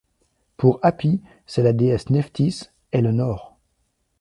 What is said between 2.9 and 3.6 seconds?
et le nord.